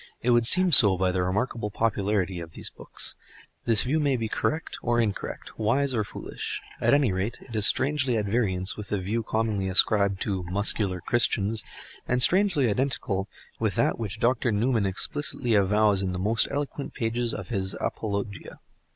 It 0.23 0.31
would 0.31 0.47
seem 0.47 0.71
so 0.71 0.97
by 0.97 1.11
the 1.11 1.21
remarkable 1.21 1.69
popularity 1.69 2.39
of 2.39 2.53
these 2.53 2.71
books. 2.71 3.15
This 3.65 3.83
view 3.83 3.99
may 3.99 4.15
be 4.17 4.27
correct 4.27 4.79
or 4.81 4.99
incorrect, 4.99 5.59
wise 5.59 5.93
or 5.93 6.03
foolish; 6.03 6.59
at 6.81 6.95
any 6.95 7.11
rate, 7.11 7.37
it 7.47 7.55
is 7.55 7.67
strangely 7.67 8.17
at 8.17 8.25
variance 8.25 8.75
with 8.75 8.87
the 8.89 8.97
view 8.97 9.21
commonly 9.21 9.67
ascribed 9.69 10.19
to 10.21 10.41
"Muscular 10.45 11.01
Christians," 11.01 11.63
and 12.07 12.19
strangely 12.23 12.67
identical 12.67 13.29
with 13.59 13.75
that 13.75 13.99
which 13.99 14.19
Dr. 14.19 14.51
Newman 14.51 14.87
explicitly 14.87 15.53
avows 15.53 16.01
in 16.01 16.13
the 16.13 16.17
most 16.17 16.47
eloquent 16.49 16.95
pages 16.95 17.31
of 17.31 17.49
his 17.49 17.75
"Apologia." 17.79 18.57